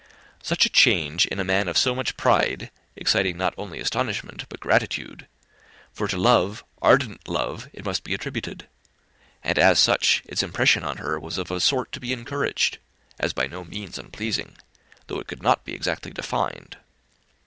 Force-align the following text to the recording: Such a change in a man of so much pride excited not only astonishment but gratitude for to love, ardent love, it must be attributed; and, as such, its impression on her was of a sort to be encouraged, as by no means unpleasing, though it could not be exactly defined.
Such 0.41 0.65
a 0.65 0.69
change 0.71 1.27
in 1.27 1.39
a 1.39 1.43
man 1.43 1.67
of 1.67 1.77
so 1.77 1.93
much 1.93 2.17
pride 2.17 2.71
excited 2.95 3.35
not 3.35 3.53
only 3.55 3.79
astonishment 3.79 4.45
but 4.49 4.59
gratitude 4.59 5.27
for 5.93 6.07
to 6.07 6.17
love, 6.17 6.63
ardent 6.81 7.27
love, 7.27 7.69
it 7.71 7.85
must 7.85 8.03
be 8.03 8.15
attributed; 8.15 8.67
and, 9.43 9.59
as 9.59 9.77
such, 9.79 10.23
its 10.25 10.41
impression 10.41 10.83
on 10.83 10.97
her 10.97 11.19
was 11.19 11.37
of 11.37 11.51
a 11.51 11.59
sort 11.59 11.91
to 11.91 11.99
be 11.99 12.13
encouraged, 12.13 12.79
as 13.19 13.31
by 13.31 13.45
no 13.45 13.63
means 13.63 13.99
unpleasing, 13.99 14.57
though 15.05 15.19
it 15.19 15.27
could 15.27 15.43
not 15.43 15.65
be 15.65 15.73
exactly 15.75 16.09
defined. 16.11 16.77